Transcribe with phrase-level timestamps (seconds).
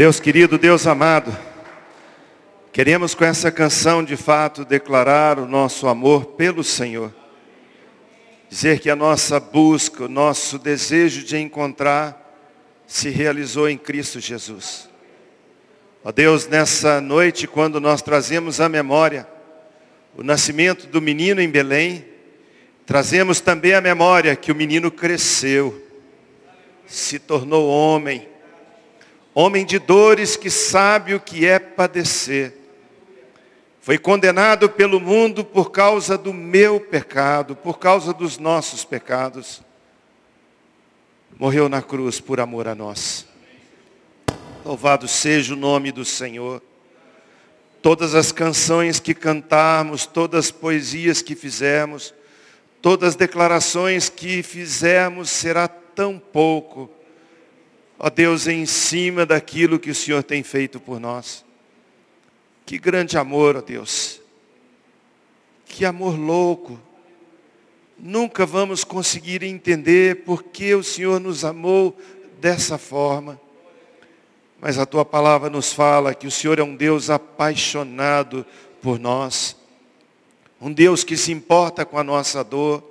[0.00, 1.30] Deus querido, Deus amado,
[2.72, 7.14] queremos com essa canção de fato declarar o nosso amor pelo Senhor.
[8.48, 12.34] Dizer que a nossa busca, o nosso desejo de encontrar
[12.86, 14.88] se realizou em Cristo Jesus.
[16.02, 19.28] Ó Deus, nessa noite, quando nós trazemos à memória
[20.16, 22.06] o nascimento do menino em Belém,
[22.86, 25.78] trazemos também à memória que o menino cresceu,
[26.86, 28.29] se tornou homem,
[29.34, 32.54] homem de dores que sabe o que é padecer.
[33.80, 39.62] Foi condenado pelo mundo por causa do meu pecado, por causa dos nossos pecados.
[41.38, 43.26] Morreu na cruz por amor a nós.
[44.64, 46.62] Louvado seja o nome do Senhor.
[47.80, 52.12] Todas as canções que cantarmos, todas as poesias que fizermos,
[52.82, 56.90] todas as declarações que fizermos será tão pouco,
[58.02, 61.44] ó Deus, em cima daquilo que o Senhor tem feito por nós.
[62.64, 64.22] Que grande amor, ó Deus.
[65.66, 66.80] Que amor louco.
[67.98, 71.94] Nunca vamos conseguir entender por que o Senhor nos amou
[72.40, 73.38] dessa forma.
[74.58, 78.46] Mas a tua palavra nos fala que o Senhor é um Deus apaixonado
[78.80, 79.54] por nós.
[80.58, 82.82] Um Deus que se importa com a nossa dor.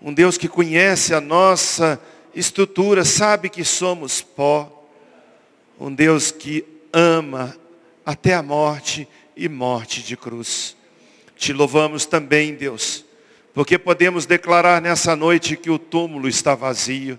[0.00, 2.00] Um Deus que conhece a nossa
[2.36, 4.72] estrutura, sabe que somos pó.
[5.80, 7.56] Um Deus que ama
[8.04, 10.76] até a morte e morte de cruz.
[11.34, 13.04] Te louvamos também, Deus,
[13.52, 17.18] porque podemos declarar nessa noite que o túmulo está vazio.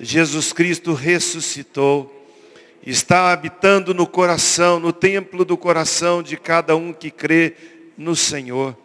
[0.00, 2.26] Jesus Cristo ressuscitou,
[2.84, 7.54] está habitando no coração, no templo do coração de cada um que crê
[7.96, 8.76] no Senhor.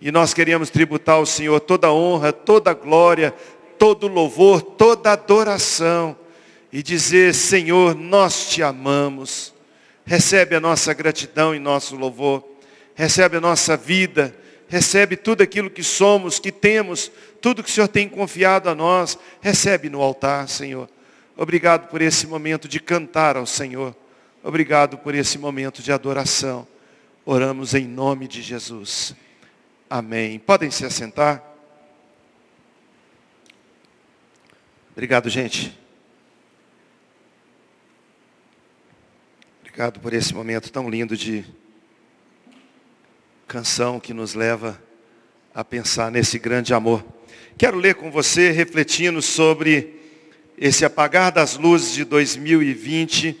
[0.00, 3.34] E nós queremos tributar ao Senhor toda honra, toda glória,
[3.78, 6.16] todo louvor, toda adoração
[6.72, 9.54] e dizer, Senhor, nós te amamos.
[10.04, 12.44] Recebe a nossa gratidão e nosso louvor.
[12.94, 14.34] Recebe a nossa vida.
[14.68, 19.18] Recebe tudo aquilo que somos, que temos, tudo que o Senhor tem confiado a nós.
[19.40, 20.88] Recebe no altar, Senhor.
[21.36, 23.96] Obrigado por esse momento de cantar ao Senhor.
[24.42, 26.66] Obrigado por esse momento de adoração.
[27.24, 29.14] Oramos em nome de Jesus.
[29.88, 30.38] Amém.
[30.38, 31.47] Podem se assentar.
[34.98, 35.78] Obrigado, gente.
[39.60, 41.44] Obrigado por esse momento tão lindo de
[43.46, 44.82] canção que nos leva
[45.54, 47.04] a pensar nesse grande amor.
[47.56, 50.00] Quero ler com você, refletindo sobre
[50.58, 53.38] esse apagar das luzes de 2020.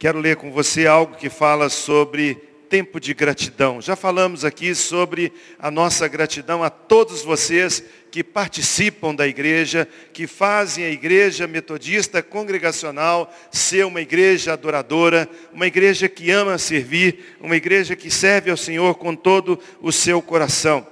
[0.00, 2.42] Quero ler com você algo que fala sobre
[2.72, 3.82] tempo de gratidão.
[3.82, 10.26] Já falamos aqui sobre a nossa gratidão a todos vocês que participam da igreja, que
[10.26, 17.56] fazem a igreja metodista congregacional ser uma igreja adoradora, uma igreja que ama servir, uma
[17.56, 20.86] igreja que serve ao Senhor com todo o seu coração.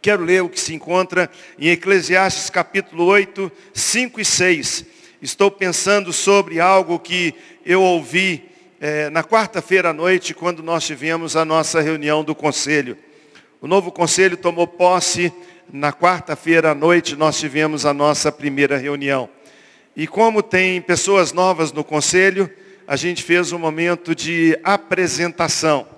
[0.00, 4.84] Quero ler o que se encontra em Eclesiastes capítulo 8, 5 e 6.
[5.20, 11.36] Estou pensando sobre algo que eu ouvi é, na quarta-feira à noite, quando nós tivemos
[11.36, 12.96] a nossa reunião do conselho.
[13.60, 15.32] O novo conselho tomou posse
[15.72, 19.28] na quarta-feira à noite nós tivemos a nossa primeira reunião.
[19.96, 22.50] E como tem pessoas novas no conselho,
[22.86, 25.88] a gente fez um momento de apresentação,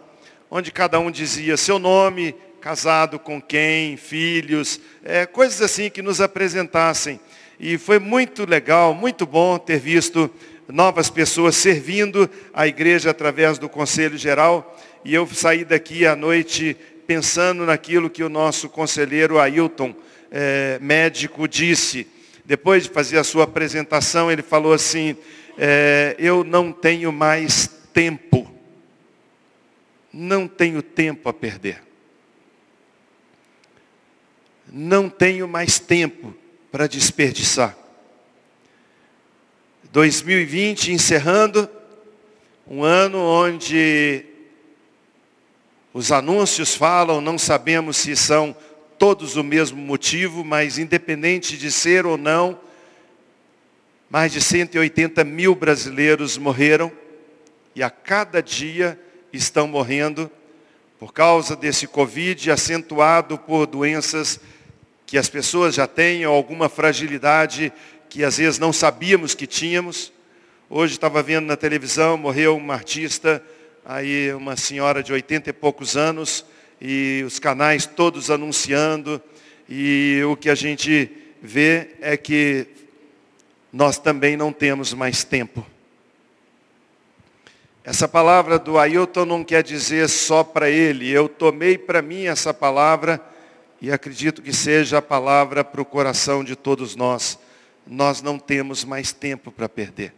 [0.51, 6.21] onde cada um dizia seu nome, casado com quem, filhos, é, coisas assim que nos
[6.21, 7.21] apresentassem.
[7.61, 10.31] E foi muito legal, muito bom ter visto
[10.69, 14.79] novas pessoas servindo a igreja através do Conselho Geral.
[15.05, 19.95] E eu saí daqui à noite pensando naquilo que o nosso conselheiro Ailton,
[20.31, 22.07] é, médico, disse.
[22.45, 25.17] Depois de fazer a sua apresentação, ele falou assim,
[25.57, 28.47] é, eu não tenho mais tempo.
[30.13, 31.83] Não tenho tempo a perder.
[34.71, 36.35] Não tenho mais tempo
[36.71, 37.75] para desperdiçar.
[39.99, 41.69] 2020 encerrando,
[42.69, 44.25] um ano onde
[45.93, 48.55] os anúncios falam, não sabemos se são
[48.97, 52.61] todos o mesmo motivo, mas independente de ser ou não,
[54.09, 56.93] mais de 180 mil brasileiros morreram
[57.75, 58.97] e a cada dia
[59.33, 60.31] estão morrendo
[61.01, 64.39] por causa desse Covid, acentuado por doenças
[65.05, 67.73] que as pessoas já têm, ou alguma fragilidade
[68.09, 70.13] que às vezes não sabíamos que tínhamos.
[70.71, 73.43] Hoje estava vendo na televisão, morreu uma artista
[73.89, 76.45] aí uma senhora de 80 e poucos anos,
[76.79, 79.21] e os canais todos anunciando,
[79.67, 81.11] e o que a gente
[81.41, 82.67] vê é que
[83.73, 85.67] nós também não temos mais tempo.
[87.83, 91.11] Essa palavra do Ailton não quer dizer só para ele.
[91.11, 93.19] Eu tomei para mim essa palavra
[93.81, 97.39] e acredito que seja a palavra para o coração de todos nós.
[97.91, 100.13] Nós não temos mais tempo para perder.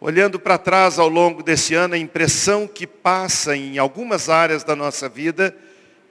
[0.00, 4.76] Olhando para trás ao longo desse ano, a impressão que passa em algumas áreas da
[4.76, 5.56] nossa vida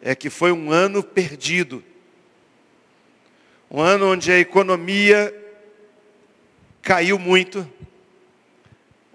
[0.02, 1.82] é que foi um ano perdido.
[3.70, 5.34] Um ano onde a economia
[6.82, 7.66] caiu muito,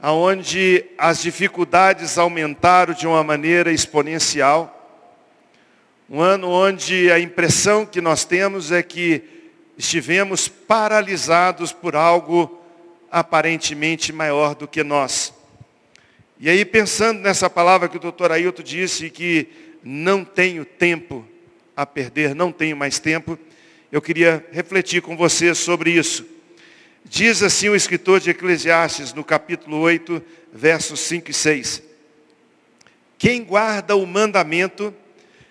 [0.00, 4.72] aonde as dificuldades aumentaram de uma maneira exponencial.
[6.08, 9.35] Um ano onde a impressão que nós temos é que
[9.76, 12.62] estivemos paralisados por algo
[13.10, 15.32] aparentemente maior do que nós.
[16.38, 19.48] E aí pensando nessa palavra que o doutor Ailton disse que
[19.82, 21.26] não tenho tempo
[21.76, 23.38] a perder, não tenho mais tempo,
[23.90, 26.26] eu queria refletir com você sobre isso.
[27.04, 31.82] Diz assim o escritor de Eclesiastes, no capítulo 8, versos 5 e 6.
[33.16, 34.92] Quem guarda o mandamento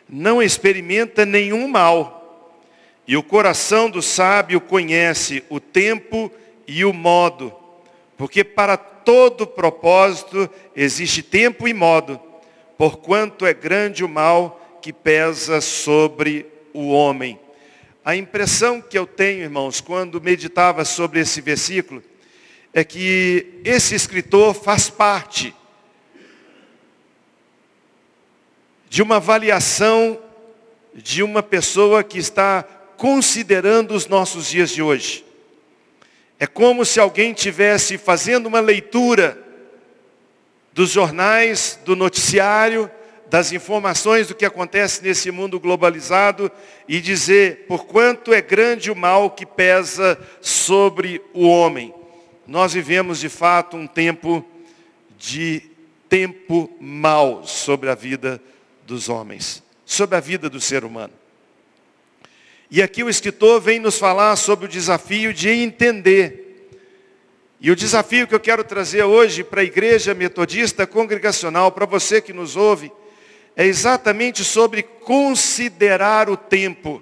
[0.08, 2.15] não experimenta nenhum mal,
[3.08, 6.32] e o coração do sábio conhece o tempo
[6.68, 7.54] e o modo,
[8.18, 12.20] porque para todo propósito existe tempo e modo,
[12.78, 17.40] porquanto é grande o mal que pesa sobre o homem.
[18.04, 22.04] A impressão que eu tenho, irmãos, quando meditava sobre esse versículo,
[22.74, 25.56] é que esse escritor faz parte
[28.90, 30.20] de uma avaliação
[30.94, 32.66] de uma pessoa que está
[32.98, 35.26] considerando os nossos dias de hoje.
[36.40, 39.42] É como se alguém tivesse fazendo uma leitura
[40.74, 42.92] dos jornais, do noticiário,
[43.30, 46.52] das informações do que acontece nesse mundo globalizado
[46.88, 51.94] e dizer, porquanto é grande o mal que pesa sobre o homem.
[52.46, 54.46] Nós vivemos de fato um tempo
[55.18, 55.64] de
[56.08, 58.42] tempo mal sobre a vida
[58.86, 61.14] dos homens, sobre a vida do ser humano.
[62.76, 66.68] E aqui o escritor vem nos falar sobre o desafio de entender.
[67.58, 72.20] E o desafio que eu quero trazer hoje para a igreja metodista congregacional, para você
[72.20, 72.92] que nos ouve,
[73.56, 77.02] é exatamente sobre considerar o tempo.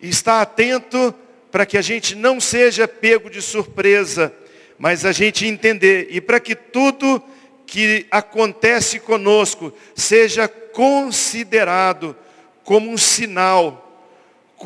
[0.00, 1.14] E estar atento
[1.52, 4.32] para que a gente não seja pego de surpresa,
[4.78, 6.06] mas a gente entender.
[6.08, 7.22] E para que tudo
[7.66, 12.16] que acontece conosco seja considerado
[12.64, 13.85] como um sinal,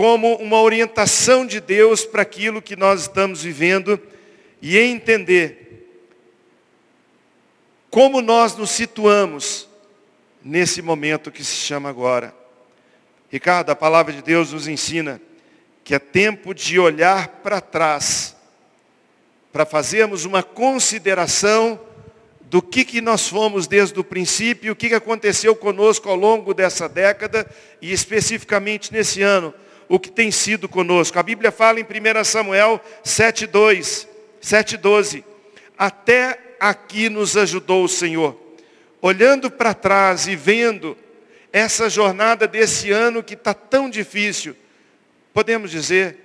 [0.01, 4.01] como uma orientação de Deus para aquilo que nós estamos vivendo
[4.63, 5.91] e entender
[7.91, 9.69] como nós nos situamos
[10.43, 12.35] nesse momento que se chama agora.
[13.29, 15.21] Ricardo, a palavra de Deus nos ensina
[15.85, 18.35] que é tempo de olhar para trás,
[19.53, 21.79] para fazermos uma consideração
[22.41, 26.55] do que, que nós fomos desde o princípio, o que, que aconteceu conosco ao longo
[26.55, 27.47] dessa década
[27.83, 29.53] e especificamente nesse ano,
[29.91, 31.19] o que tem sido conosco.
[31.19, 34.07] A Bíblia fala em 1 Samuel 7,2,
[34.41, 35.25] 7,12.
[35.77, 38.39] Até aqui nos ajudou o Senhor
[39.03, 40.97] olhando para trás e vendo
[41.53, 44.55] essa jornada desse ano que está tão difícil,
[45.33, 46.17] podemos dizer,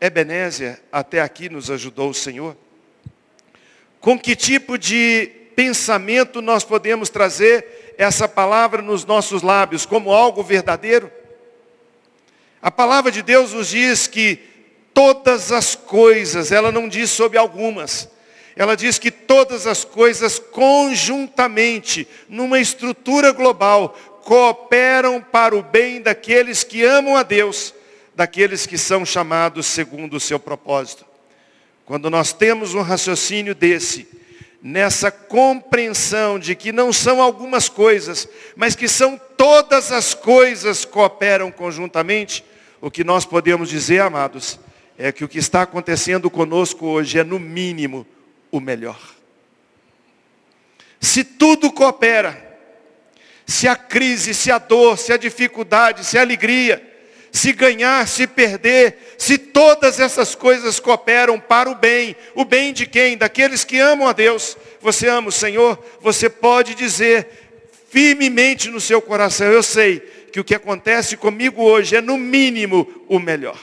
[0.00, 2.56] Ebenézia, até aqui nos ajudou o Senhor?
[4.00, 10.42] Com que tipo de pensamento nós podemos trazer essa palavra nos nossos lábios como algo
[10.42, 11.08] verdadeiro?
[12.62, 14.38] A palavra de Deus nos diz que
[14.94, 18.08] todas as coisas, ela não diz sobre algumas,
[18.54, 26.62] ela diz que todas as coisas conjuntamente, numa estrutura global, cooperam para o bem daqueles
[26.62, 27.74] que amam a Deus,
[28.14, 31.04] daqueles que são chamados segundo o seu propósito.
[31.84, 34.06] Quando nós temos um raciocínio desse,
[34.62, 41.50] nessa compreensão de que não são algumas coisas, mas que são todas as coisas cooperam
[41.50, 42.44] conjuntamente,
[42.82, 44.58] o que nós podemos dizer, amados,
[44.98, 48.04] é que o que está acontecendo conosco hoje é no mínimo
[48.50, 49.00] o melhor.
[51.00, 52.58] Se tudo coopera,
[53.46, 56.82] se a crise, se a dor, se a dificuldade, se a alegria,
[57.30, 62.84] se ganhar, se perder, se todas essas coisas cooperam para o bem, o bem de
[62.84, 63.16] quem?
[63.16, 64.56] Daqueles que amam a Deus.
[64.80, 67.28] Você ama o Senhor, você pode dizer
[67.88, 72.90] firmemente no seu coração, eu sei que o que acontece comigo hoje é no mínimo
[73.06, 73.58] o melhor.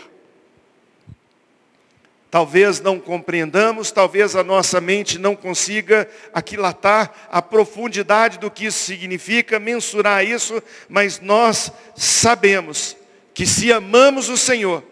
[2.29, 8.85] Talvez não compreendamos, talvez a nossa mente não consiga aquilatar a profundidade do que isso
[8.85, 12.95] significa, mensurar isso, mas nós sabemos
[13.33, 14.83] que se amamos o Senhor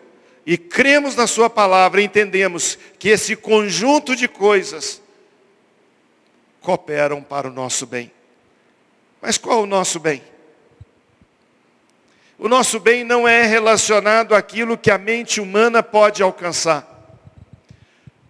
[0.48, 5.00] e cremos na Sua palavra, entendemos que esse conjunto de coisas
[6.60, 8.12] cooperam para o nosso bem.
[9.22, 10.24] Mas qual o nosso bem?
[12.40, 16.96] O nosso bem não é relacionado àquilo que a mente humana pode alcançar.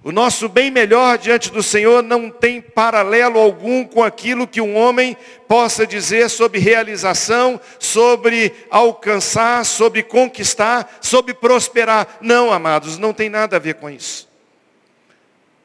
[0.01, 4.77] O nosso bem melhor diante do Senhor não tem paralelo algum com aquilo que um
[4.77, 5.17] homem
[5.49, 12.19] possa dizer sobre realização, sobre alcançar, sobre conquistar, sobre prosperar.
[12.21, 14.29] Não, amados, não tem nada a ver com isso.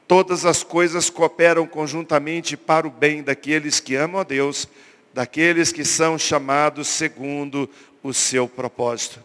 [0.08, 4.66] Todas as coisas cooperam conjuntamente para o bem daqueles que amam a Deus,
[5.14, 7.70] daqueles que são chamados segundo
[8.02, 9.23] o seu propósito.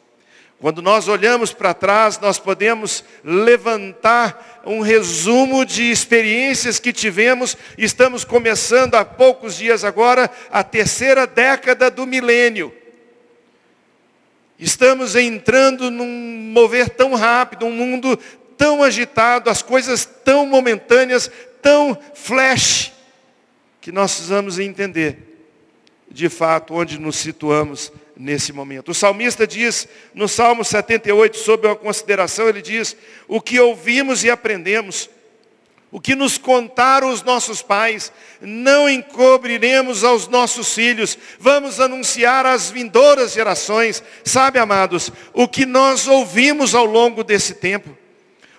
[0.59, 7.55] Quando nós olhamos para trás, nós podemos levantar um resumo de experiências que tivemos.
[7.77, 12.73] Estamos começando há poucos dias agora a terceira década do milênio.
[14.57, 18.17] Estamos entrando num mover tão rápido, um mundo
[18.57, 21.29] tão agitado, as coisas tão momentâneas,
[21.61, 22.91] tão flash,
[23.79, 25.19] que nós precisamos entender
[26.09, 28.89] de fato onde nos situamos nesse momento.
[28.89, 32.95] O salmista diz no Salmo 78, sobre uma consideração, ele diz:
[33.27, 35.09] O que ouvimos e aprendemos,
[35.91, 42.69] o que nos contaram os nossos pais, não encobriremos aos nossos filhos, vamos anunciar às
[42.69, 44.03] vindouras gerações.
[44.23, 47.97] Sabe, amados, o que nós ouvimos ao longo desse tempo,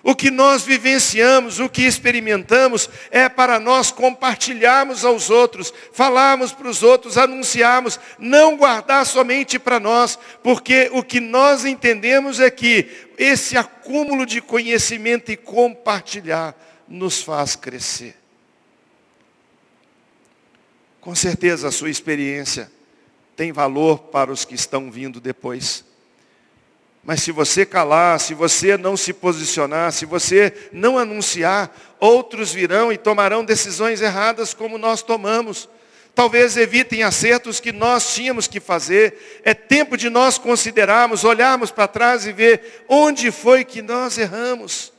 [0.09, 6.67] o que nós vivenciamos, o que experimentamos, é para nós compartilharmos aos outros, falarmos para
[6.67, 12.89] os outros, anunciarmos, não guardar somente para nós, porque o que nós entendemos é que
[13.19, 16.55] esse acúmulo de conhecimento e compartilhar
[16.87, 18.17] nos faz crescer.
[20.99, 22.71] Com certeza a sua experiência
[23.35, 25.85] tem valor para os que estão vindo depois.
[27.09, 32.93] Mas se você calar, se você não se posicionar, se você não anunciar, outros virão
[32.93, 35.67] e tomarão decisões erradas como nós tomamos.
[36.13, 39.41] Talvez evitem acertos que nós tínhamos que fazer.
[39.43, 44.93] É tempo de nós considerarmos, olharmos para trás e ver onde foi que nós erramos.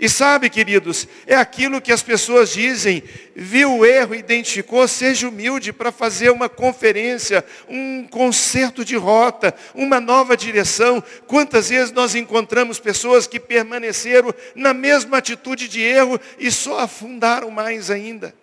[0.00, 3.02] E sabe, queridos, é aquilo que as pessoas dizem,
[3.36, 10.00] viu o erro, identificou, seja humilde para fazer uma conferência, um concerto de rota, uma
[10.00, 11.04] nova direção.
[11.26, 17.50] Quantas vezes nós encontramos pessoas que permaneceram na mesma atitude de erro e só afundaram
[17.50, 18.34] mais ainda?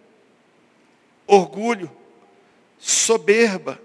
[1.25, 1.91] Orgulho,
[2.77, 3.81] soberba,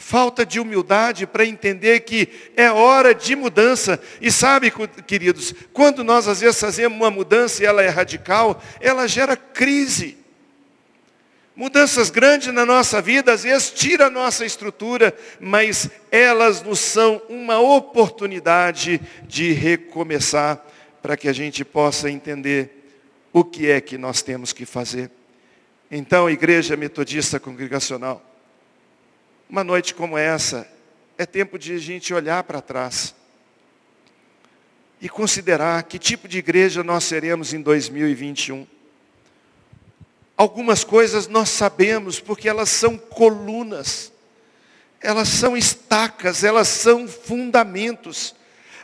[0.00, 4.00] falta de humildade para entender que é hora de mudança.
[4.20, 4.72] E sabe,
[5.06, 10.16] queridos, quando nós às vezes fazemos uma mudança e ela é radical, ela gera crise.
[11.54, 17.20] Mudanças grandes na nossa vida, às vezes tira a nossa estrutura, mas elas nos são
[17.28, 20.64] uma oportunidade de recomeçar
[21.02, 22.90] para que a gente possa entender
[23.32, 25.10] o que é que nós temos que fazer.
[25.90, 28.29] Então, Igreja Metodista Congregacional,
[29.50, 30.64] uma noite como essa,
[31.18, 33.16] é tempo de a gente olhar para trás
[35.00, 38.64] e considerar que tipo de igreja nós seremos em 2021.
[40.36, 44.12] Algumas coisas nós sabemos porque elas são colunas,
[45.00, 48.36] elas são estacas, elas são fundamentos.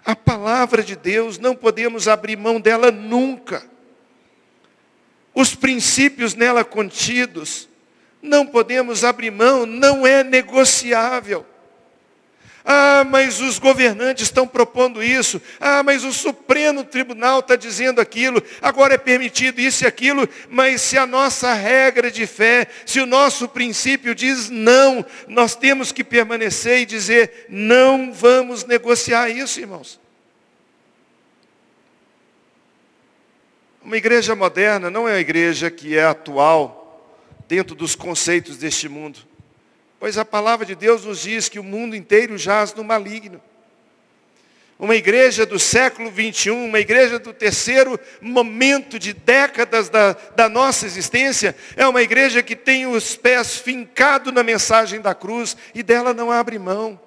[0.05, 3.65] A palavra de Deus, não podemos abrir mão dela nunca.
[5.33, 7.69] Os princípios nela contidos,
[8.27, 11.47] não podemos abrir mão, não é negociável.
[12.69, 15.41] Ah, mas os governantes estão propondo isso.
[15.61, 18.43] Ah, mas o Supremo Tribunal está dizendo aquilo.
[18.61, 20.29] Agora é permitido isso e aquilo.
[20.51, 25.93] Mas se a nossa regra de fé, se o nosso princípio diz não, nós temos
[25.93, 30.01] que permanecer e dizer: não vamos negociar isso, irmãos.
[33.81, 36.86] Uma igreja moderna não é uma igreja que é atual
[37.49, 39.21] dentro dos conceitos deste mundo.
[39.99, 43.41] Pois a palavra de Deus nos diz que o mundo inteiro jaz no maligno.
[44.79, 50.85] Uma igreja do século 21, uma igreja do terceiro momento de décadas da, da nossa
[50.85, 56.13] existência, é uma igreja que tem os pés fincados na mensagem da cruz e dela
[56.13, 57.01] não abre mão.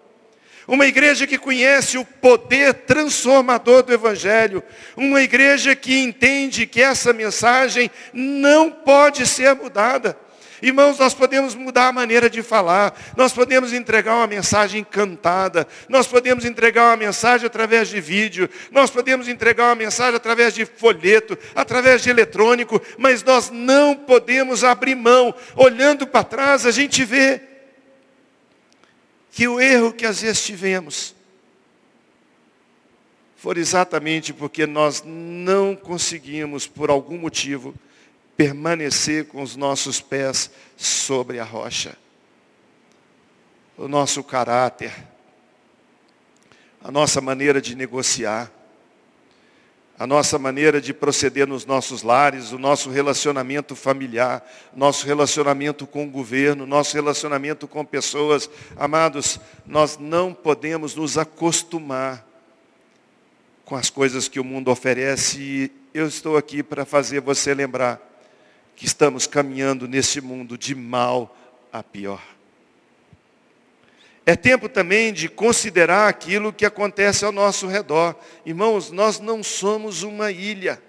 [0.68, 4.64] Uma igreja que conhece o poder transformador do Evangelho.
[4.96, 10.16] Uma igreja que entende que essa mensagem não pode ser mudada.
[10.62, 16.08] Irmãos, nós podemos mudar a maneira de falar, nós podemos entregar uma mensagem cantada, nós
[16.08, 21.38] podemos entregar uma mensagem através de vídeo, nós podemos entregar uma mensagem através de folheto,
[21.56, 25.34] através de eletrônico, mas nós não podemos abrir mão.
[25.56, 27.42] Olhando para trás, a gente vê
[29.32, 31.16] que o erro que às vezes tivemos
[33.40, 37.74] foi exatamente porque nós não conseguimos, por algum motivo,
[38.40, 41.98] permanecer com os nossos pés sobre a rocha.
[43.78, 44.94] O nosso caráter,
[46.82, 48.50] a nossa maneira de negociar,
[49.98, 56.06] a nossa maneira de proceder nos nossos lares, o nosso relacionamento familiar, nosso relacionamento com
[56.06, 58.50] o governo, nosso relacionamento com pessoas.
[58.78, 62.26] Amados, nós não podemos nos acostumar
[63.66, 68.09] com as coisas que o mundo oferece e eu estou aqui para fazer você lembrar
[68.80, 71.36] que estamos caminhando nesse mundo de mal
[71.70, 72.24] a pior.
[74.26, 78.16] É tempo também de considerar aquilo que acontece ao nosso redor.
[78.46, 80.82] Irmãos, nós não somos uma ilha.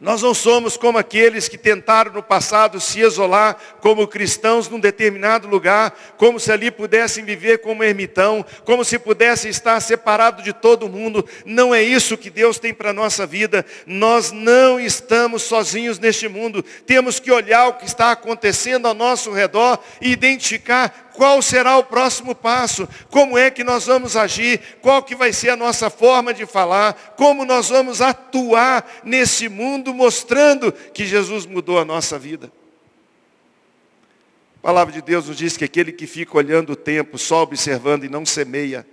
[0.00, 5.46] Nós não somos como aqueles que tentaram no passado se isolar como cristãos num determinado
[5.46, 10.88] lugar, como se ali pudessem viver como ermitão, como se pudessem estar separados de todo
[10.88, 11.28] mundo.
[11.44, 13.64] Não é isso que Deus tem para a nossa vida.
[13.84, 16.64] Nós não estamos sozinhos neste mundo.
[16.86, 21.84] Temos que olhar o que está acontecendo ao nosso redor e identificar qual será o
[21.84, 26.32] próximo passo, como é que nós vamos agir, qual que vai ser a nossa forma
[26.32, 32.50] de falar, como nós vamos atuar nesse mundo mostrando que Jesus mudou a nossa vida.
[34.58, 38.04] A palavra de Deus nos diz que aquele que fica olhando o tempo, só observando
[38.04, 38.86] e não semeia,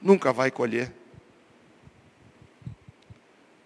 [0.00, 0.99] nunca vai colher.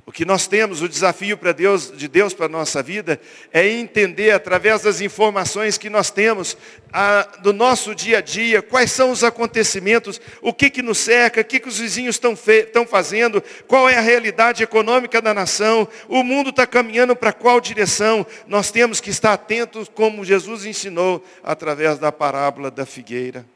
[0.06, 3.18] O que nós temos, o desafio para Deus, de Deus para a nossa vida,
[3.50, 6.58] é entender através das informações que nós temos
[6.92, 11.40] a, do nosso dia a dia, quais são os acontecimentos, o que, que nos cerca,
[11.40, 16.22] o que, que os vizinhos estão fazendo, qual é a realidade econômica da nação, o
[16.22, 18.26] mundo está caminhando para qual direção.
[18.46, 23.46] Nós temos que estar atentos, como Jesus ensinou, através da parábola da figueira.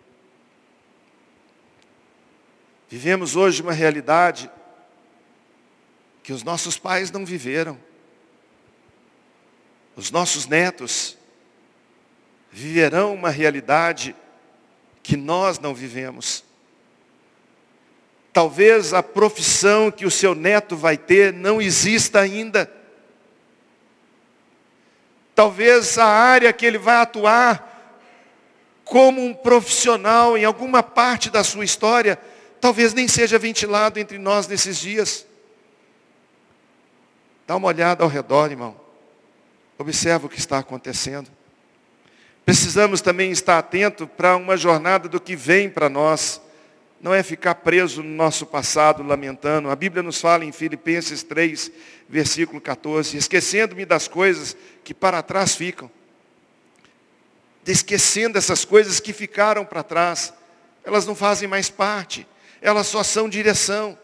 [2.88, 4.50] Vivemos hoje uma realidade
[6.28, 7.78] que os nossos pais não viveram.
[9.96, 11.16] Os nossos netos
[12.52, 14.14] viverão uma realidade
[15.02, 16.44] que nós não vivemos.
[18.30, 22.70] Talvez a profissão que o seu neto vai ter não exista ainda.
[25.34, 28.04] Talvez a área que ele vai atuar
[28.84, 32.20] como um profissional em alguma parte da sua história,
[32.60, 35.26] talvez nem seja ventilado entre nós nesses dias.
[37.48, 38.78] Dá uma olhada ao redor, irmão.
[39.78, 41.30] Observa o que está acontecendo.
[42.44, 46.42] Precisamos também estar atento para uma jornada do que vem para nós.
[47.00, 49.70] Não é ficar preso no nosso passado, lamentando.
[49.70, 51.72] A Bíblia nos fala em Filipenses 3,
[52.06, 55.90] versículo 14, esquecendo-me das coisas que para trás ficam.
[57.66, 60.34] Esquecendo essas coisas que ficaram para trás.
[60.84, 62.28] Elas não fazem mais parte.
[62.60, 63.98] Elas só são direção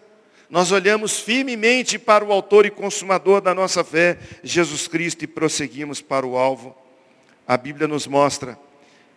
[0.54, 6.00] nós olhamos firmemente para o autor e consumador da nossa fé, Jesus Cristo, e prosseguimos
[6.00, 6.78] para o alvo.
[7.44, 8.56] A Bíblia nos mostra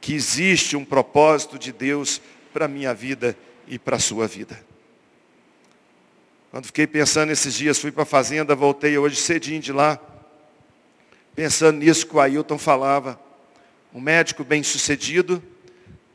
[0.01, 2.19] que existe um propósito de Deus
[2.51, 4.59] para a minha vida e para a sua vida.
[6.49, 9.99] Quando fiquei pensando esses dias, fui para a fazenda, voltei hoje cedinho de lá,
[11.35, 13.19] pensando nisso que o Ailton falava.
[13.93, 15.43] Um médico bem sucedido,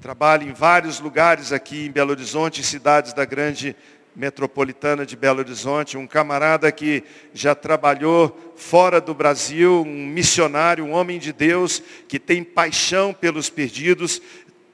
[0.00, 3.76] trabalha em vários lugares aqui em Belo Horizonte, em cidades da grande
[4.14, 10.92] metropolitana de Belo Horizonte, um camarada que já trabalhou fora do Brasil, um missionário, um
[10.92, 14.20] homem de Deus, que tem paixão pelos perdidos,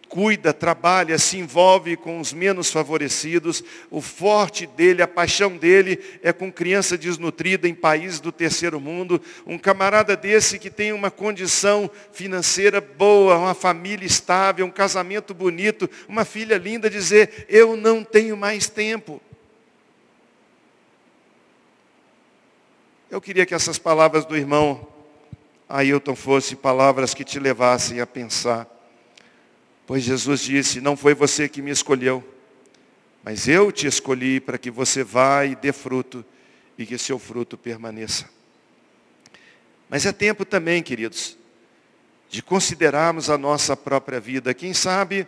[0.08, 3.62] cuida, trabalha, se envolve com os menos favorecidos.
[3.90, 9.20] O forte dele, a paixão dele é com criança desnutrida em países do terceiro mundo.
[9.46, 15.88] Um camarada desse que tem uma condição financeira boa, uma família estável, um casamento bonito,
[16.08, 19.20] uma filha linda, dizer, eu não tenho mais tempo.
[23.10, 24.86] Eu queria que essas palavras do irmão
[25.66, 28.68] Ailton fossem palavras que te levassem a pensar.
[29.86, 32.22] Pois Jesus disse, não foi você que me escolheu,
[33.24, 36.22] mas eu te escolhi para que você vá e dê fruto
[36.76, 38.28] e que seu fruto permaneça.
[39.88, 41.38] Mas é tempo também, queridos,
[42.28, 44.52] de considerarmos a nossa própria vida.
[44.52, 45.26] Quem sabe,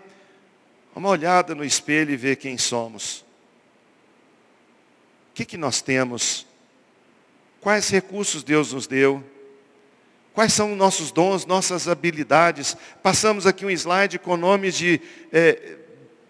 [0.95, 3.25] uma olhada no espelho e ver quem somos.
[5.31, 6.50] O que, que nós temos
[7.61, 9.23] Quais recursos Deus nos deu?
[10.33, 12.77] Quais são nossos dons, nossas habilidades?
[13.03, 15.77] Passamos aqui um slide com nomes de é,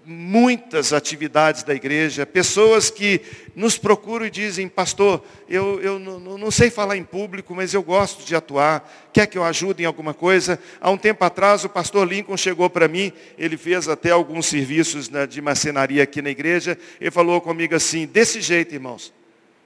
[0.05, 3.21] muitas atividades da igreja, pessoas que
[3.55, 8.25] nos procuram e dizem, pastor, eu, eu não, sei falar em público, mas eu gosto
[8.25, 10.59] de atuar, quer que eu ajude em alguma coisa?
[10.81, 15.09] Há um tempo atrás o pastor Lincoln chegou para mim, ele fez até alguns serviços
[15.29, 19.13] de macenaria aqui na igreja, ele falou comigo assim, desse jeito, irmãos,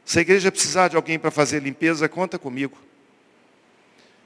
[0.05, 2.77] se a igreja precisar de alguém para fazer limpeza, conta comigo.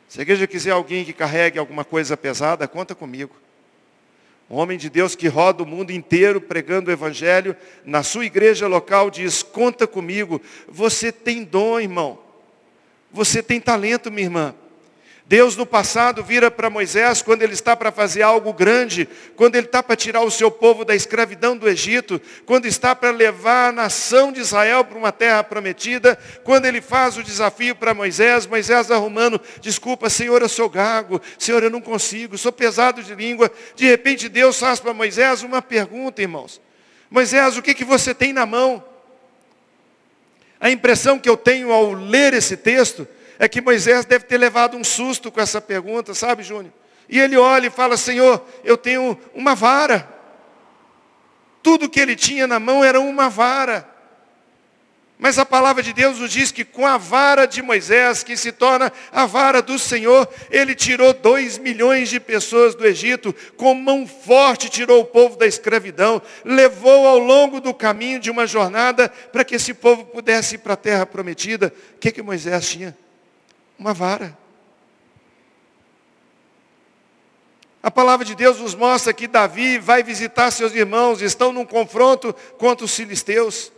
[0.08, 3.36] Se a igreja quiser alguém que carregue alguma coisa pesada, conta comigo.
[4.50, 8.66] Um homem de Deus que roda o mundo inteiro pregando o Evangelho, na sua igreja
[8.66, 10.40] local diz, conta comigo.
[10.66, 12.18] Você tem dom, irmão.
[13.12, 14.54] Você tem talento, minha irmã.
[15.28, 19.66] Deus no passado vira para Moisés quando ele está para fazer algo grande, quando ele
[19.66, 23.72] está para tirar o seu povo da escravidão do Egito, quando está para levar a
[23.72, 28.90] nação de Israel para uma terra prometida, quando ele faz o desafio para Moisés, Moisés
[28.90, 33.52] arrumando, desculpa, Senhor, eu sou gago, Senhor, eu não consigo, sou pesado de língua.
[33.76, 36.58] De repente Deus faz para Moisés uma pergunta, irmãos.
[37.10, 38.82] Moisés, o que, que você tem na mão?
[40.58, 43.06] A impressão que eu tenho ao ler esse texto
[43.38, 46.72] é que Moisés deve ter levado um susto com essa pergunta, sabe, Júnior?
[47.08, 50.08] E ele olha e fala: Senhor, eu tenho uma vara.
[51.62, 53.88] Tudo que ele tinha na mão era uma vara.
[55.18, 58.52] Mas a palavra de Deus nos diz que com a vara de Moisés, que se
[58.52, 64.06] torna a vara do Senhor, ele tirou dois milhões de pessoas do Egito, com mão
[64.06, 69.44] forte tirou o povo da escravidão, levou ao longo do caminho de uma jornada para
[69.44, 71.74] que esse povo pudesse ir para a terra prometida.
[71.96, 72.96] O que, que Moisés tinha?
[73.78, 74.36] Uma vara.
[77.80, 82.34] A palavra de Deus nos mostra que Davi vai visitar seus irmãos, estão num confronto
[82.58, 83.70] contra os filisteus.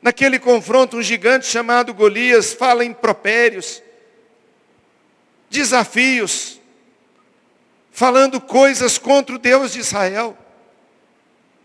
[0.00, 3.82] Naquele confronto, um gigante chamado Golias fala em propérios,
[5.50, 6.58] desafios,
[7.92, 10.36] falando coisas contra o Deus de Israel.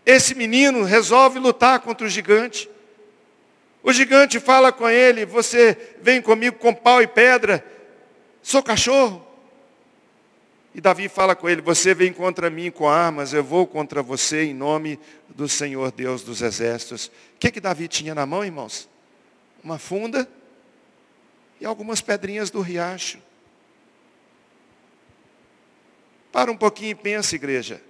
[0.04, 2.68] Esse menino resolve lutar contra o gigante.
[3.86, 7.64] O gigante fala com ele: Você vem comigo com pau e pedra,
[8.42, 9.24] sou cachorro.
[10.74, 14.42] E Davi fala com ele: Você vem contra mim com armas, eu vou contra você
[14.42, 17.06] em nome do Senhor Deus dos exércitos.
[17.06, 18.88] O que, que Davi tinha na mão, irmãos?
[19.62, 20.28] Uma funda
[21.60, 23.18] e algumas pedrinhas do riacho.
[26.32, 27.80] Para um pouquinho e pensa, igreja.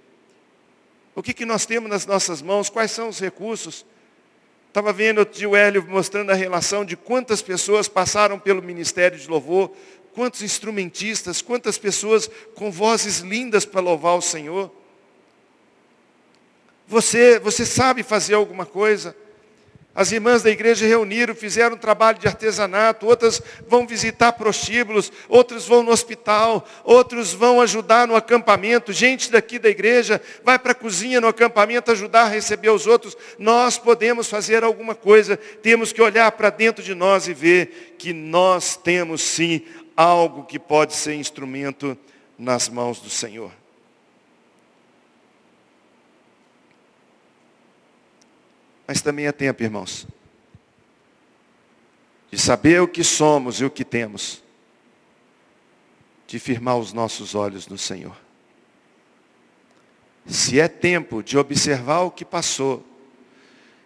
[1.15, 2.69] O que, que nós temos nas nossas mãos?
[2.69, 3.83] Quais são os recursos?
[4.77, 9.27] Estava vendo o tio Hélio mostrando a relação de quantas pessoas passaram pelo ministério de
[9.27, 9.71] louvor,
[10.13, 14.71] quantos instrumentistas, quantas pessoas com vozes lindas para louvar o Senhor.
[16.87, 19.17] Você, você sabe fazer alguma coisa?
[19.97, 25.81] As irmãs da igreja reuniram, fizeram trabalho de artesanato, outras vão visitar prostíbulos, outros vão
[25.81, 28.93] no hospital, outros vão ajudar no acampamento.
[28.93, 33.17] Gente daqui da igreja vai para a cozinha no acampamento ajudar a receber os outros.
[33.39, 38.13] Nós podemos fazer alguma coisa, temos que olhar para dentro de nós e ver que
[38.13, 39.63] nós temos sim
[39.95, 41.97] algo que pode ser instrumento
[42.37, 43.51] nas mãos do Senhor.
[48.87, 50.07] Mas também é tempo, irmãos,
[52.31, 54.41] de saber o que somos e o que temos,
[56.25, 58.15] de firmar os nossos olhos no Senhor.
[60.25, 62.85] Se é tempo de observar o que passou,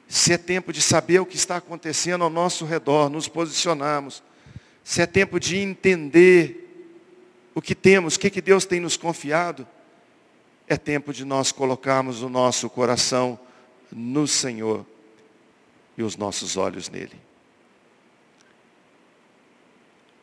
[0.07, 4.21] se é tempo de saber o que está acontecendo ao nosso redor, nos posicionarmos,
[4.83, 6.57] se é tempo de entender
[7.55, 9.67] o que temos, o que, que Deus tem nos confiado,
[10.67, 13.39] é tempo de nós colocarmos o nosso coração
[13.91, 14.85] no Senhor
[15.97, 17.19] e os nossos olhos nele.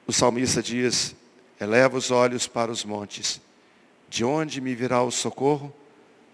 [0.07, 1.14] O salmista diz:
[1.61, 3.40] Eleva os olhos para os montes.
[4.09, 5.74] De onde me virá o socorro?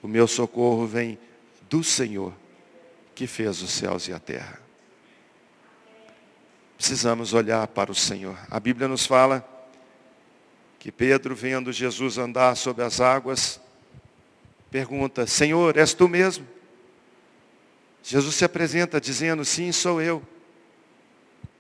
[0.03, 1.19] O meu socorro vem
[1.69, 2.33] do Senhor,
[3.15, 4.61] que fez os céus e a terra.
[6.77, 8.39] Precisamos olhar para o Senhor.
[8.51, 9.49] A Bíblia nos fala
[10.79, 13.61] que Pedro, vendo Jesus andar sobre as águas,
[14.71, 16.54] pergunta: Senhor, és tu mesmo?
[18.05, 20.23] Jesus se apresenta dizendo: Sim, sou eu.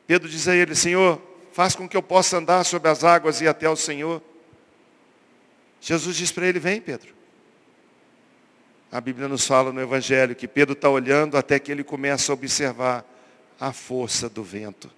[0.06, 1.20] Pedro diz a ele: Senhor,
[1.52, 4.22] faz com que eu possa andar sobre as águas e até o Senhor.
[5.80, 7.14] Jesus diz para ele: Vem, Pedro.
[8.92, 12.34] A Bíblia nos fala no Evangelho que Pedro está olhando até que ele começa a
[12.34, 13.04] observar
[13.58, 14.90] a força do vento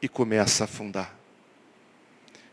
[0.00, 1.14] e começa a afundar.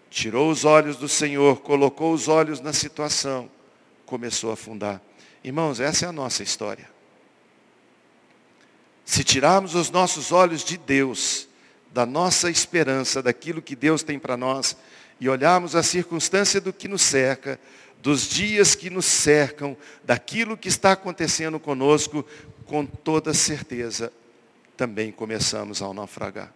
[0.10, 3.50] Tirou os olhos do Senhor, colocou os olhos na situação,
[4.08, 5.00] começou a afundar.
[5.44, 6.97] Irmãos, essa é a nossa história.
[9.08, 11.48] Se tirarmos os nossos olhos de Deus,
[11.94, 14.76] da nossa esperança, daquilo que Deus tem para nós,
[15.18, 17.58] e olharmos a circunstância do que nos cerca,
[18.02, 22.26] dos dias que nos cercam, daquilo que está acontecendo conosco,
[22.66, 24.12] com toda certeza,
[24.76, 26.54] também começamos a naufragar.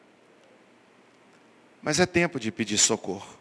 [1.82, 3.34] Mas é tempo de pedir socorro.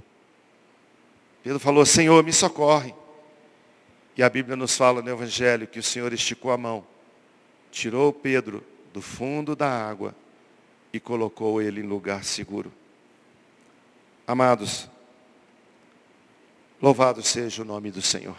[1.43, 2.95] Pedro falou, Senhor, me socorre.
[4.17, 6.87] E a Bíblia nos fala no Evangelho que o Senhor esticou a mão,
[7.73, 10.15] tirou Pedro do fundo da água
[10.93, 12.73] e colocou ele em lugar seguro.
[14.27, 14.89] Amados,
[16.81, 18.37] louvado seja o nome do Senhor.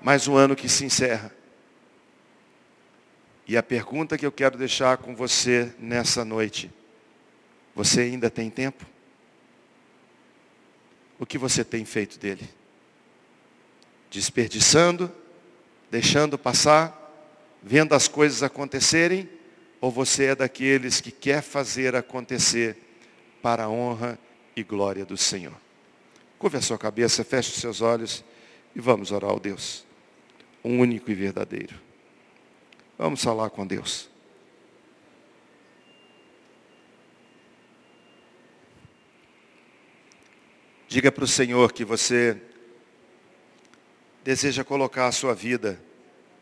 [0.00, 1.32] Mais um ano que se encerra.
[3.46, 6.70] E a pergunta que eu quero deixar com você nessa noite:
[7.74, 8.84] você ainda tem tempo?
[11.18, 12.48] O que você tem feito dele?
[14.10, 15.10] Desperdiçando,
[15.90, 17.01] deixando passar,
[17.62, 19.28] vendo as coisas acontecerem,
[19.80, 22.76] ou você é daqueles que quer fazer acontecer
[23.40, 24.18] para a honra
[24.56, 25.54] e glória do Senhor?
[26.38, 28.24] Curva a sua cabeça, feche os seus olhos
[28.74, 29.84] e vamos orar ao Deus,
[30.62, 31.74] único e verdadeiro.
[32.98, 34.10] Vamos falar com Deus.
[40.88, 42.40] Diga para o Senhor que você
[44.22, 45.82] deseja colocar a sua vida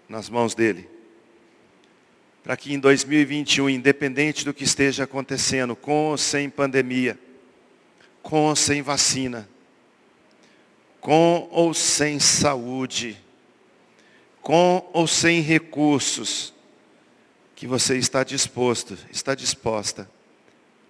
[0.09, 1.00] nas mãos dEle.
[2.43, 7.19] Para que em 2021, independente do que esteja acontecendo, com ou sem pandemia,
[8.23, 9.49] com ou sem vacina,
[11.01, 13.19] com ou sem saúde,
[14.41, 16.53] com ou sem recursos,
[17.55, 20.11] que você está disposto, está disposta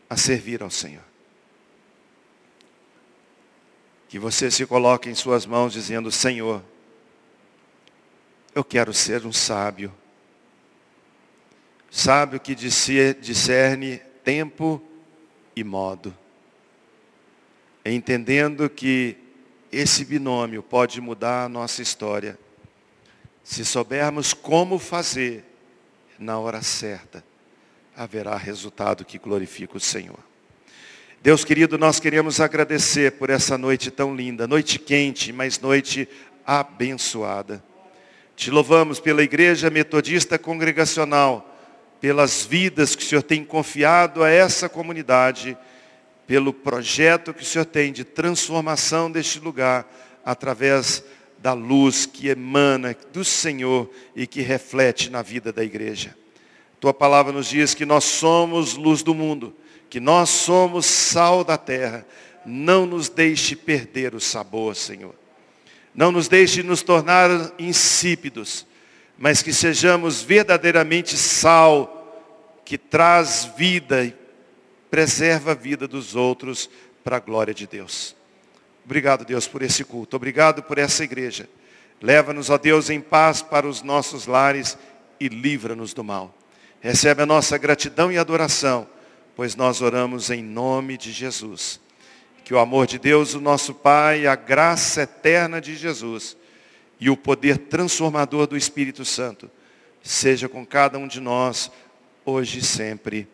[0.09, 1.03] a servir ao Senhor.
[4.09, 6.63] Que você se coloque em suas mãos dizendo, Senhor,
[8.55, 9.93] eu quero ser um sábio.
[11.91, 14.81] Sábio que discerne tempo
[15.57, 16.17] e modo.
[17.85, 19.17] Entendendo que
[19.73, 22.39] esse binômio pode mudar a nossa história
[23.43, 25.45] se soubermos como fazer
[26.19, 27.25] na hora certa,
[27.97, 30.19] haverá resultado que glorifica o Senhor.
[31.23, 36.09] Deus querido, nós queremos agradecer por essa noite tão linda, noite quente, mas noite
[36.47, 37.63] abençoada.
[38.37, 41.50] Te louvamos pela Igreja Metodista Congregacional,
[42.01, 45.57] pelas vidas que o Senhor tem confiado a essa comunidade,
[46.27, 49.87] pelo projeto que o Senhor tem de transformação deste lugar
[50.25, 51.05] através
[51.39, 56.17] da luz que emana do Senhor e que reflete na vida da igreja.
[56.79, 59.55] Tua palavra nos diz que nós somos luz do mundo,
[59.91, 62.07] que nós somos sal da terra.
[62.47, 65.15] Não nos deixe perder o sabor, Senhor.
[65.95, 68.67] Não nos deixe nos tornar insípidos,
[69.23, 71.99] mas que sejamos verdadeiramente sal
[72.65, 74.17] que traz vida e
[74.91, 76.71] preserva a vida dos outros
[77.05, 78.17] para a glória de Deus.
[78.83, 80.17] Obrigado, Deus, por esse culto.
[80.17, 81.47] Obrigado por essa igreja.
[82.01, 84.79] Leva-nos, ó Deus, em paz para os nossos lares
[85.21, 86.35] e livra-nos do mal.
[86.81, 88.89] Recebe a nossa gratidão e adoração,
[89.37, 91.79] pois nós oramos em nome de Jesus.
[92.43, 96.39] Que o amor de Deus, o nosso Pai, a graça eterna de Jesus
[97.01, 99.51] e o poder transformador do Espírito Santo
[100.03, 101.71] seja com cada um de nós,
[102.25, 103.27] hoje e sempre.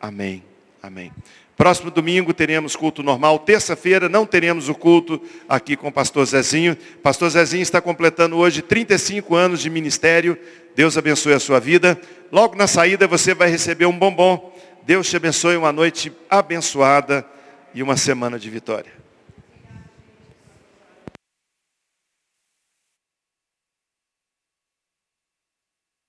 [0.00, 0.42] Amém.
[0.82, 1.12] Amém.
[1.56, 3.38] Próximo domingo teremos culto normal.
[3.38, 6.76] Terça-feira não teremos o culto aqui com o pastor Zezinho.
[7.02, 10.36] Pastor Zezinho está completando hoje 35 anos de ministério.
[10.74, 12.00] Deus abençoe a sua vida.
[12.32, 14.52] Logo na saída você vai receber um bombom.
[14.84, 17.24] Deus te abençoe uma noite abençoada
[17.72, 19.01] e uma semana de vitória.